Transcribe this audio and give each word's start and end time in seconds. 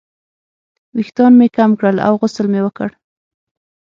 ویښتان 0.95 1.31
مې 1.39 1.47
کم 1.57 1.71
کړل 1.79 1.97
او 2.07 2.13
غسل 2.21 2.45
مې 2.53 2.61
وکړ. 2.63 2.89